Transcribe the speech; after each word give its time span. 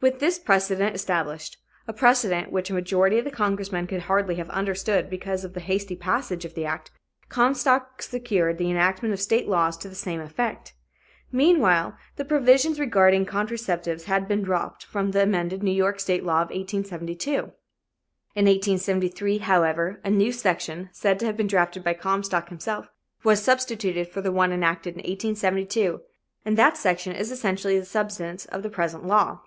With 0.00 0.18
this 0.18 0.40
precedent 0.40 0.96
established 0.96 1.56
a 1.86 1.92
precedent 1.92 2.50
which 2.50 2.68
a 2.68 2.74
majority 2.74 3.16
of 3.18 3.24
the 3.24 3.30
congressmen 3.30 3.86
could 3.86 4.00
hardly 4.02 4.34
have 4.34 4.50
understood 4.50 5.08
because 5.08 5.44
of 5.44 5.54
the 5.54 5.60
hasty 5.60 5.94
passage 5.94 6.44
of 6.44 6.54
the 6.56 6.64
act 6.64 6.90
Comstock 7.28 8.02
secured 8.02 8.58
the 8.58 8.72
enactment 8.72 9.14
of 9.14 9.20
state 9.20 9.48
laws 9.48 9.76
to 9.76 9.88
the 9.88 9.94
same 9.94 10.20
effect. 10.20 10.74
Meanwhile, 11.30 11.96
the 12.16 12.24
provisions 12.24 12.80
regarding 12.80 13.24
contraceptives 13.24 14.06
had 14.06 14.26
been 14.26 14.42
dropped 14.42 14.84
from 14.84 15.12
the 15.12 15.22
amended 15.22 15.62
New 15.62 15.70
York 15.70 16.00
State 16.00 16.24
law 16.24 16.42
of 16.42 16.48
1872. 16.50 17.30
In 17.30 17.42
1873, 18.46 19.38
however, 19.38 20.00
a 20.02 20.10
new 20.10 20.32
section, 20.32 20.88
said 20.90 21.20
to 21.20 21.26
have 21.26 21.36
been 21.36 21.46
drafted 21.46 21.84
by 21.84 21.94
Comstock 21.94 22.48
himself, 22.48 22.90
was 23.22 23.40
substituted 23.44 24.08
for 24.08 24.22
the 24.22 24.32
one 24.32 24.50
enacted 24.52 24.94
in 24.94 25.02
1872, 25.02 26.00
and 26.44 26.56
that 26.58 26.76
section 26.76 27.14
is 27.14 27.30
essentially 27.30 27.78
the 27.78 27.84
substance 27.86 28.44
of 28.46 28.64
the 28.64 28.70
present 28.70 29.06
law. 29.06 29.42